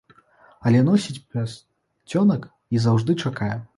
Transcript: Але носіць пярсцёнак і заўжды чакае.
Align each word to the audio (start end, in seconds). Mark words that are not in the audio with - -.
Але 0.69 0.79
носіць 0.87 1.21
пярсцёнак 1.35 2.49
і 2.77 2.83
заўжды 2.87 3.11
чакае. 3.23 3.53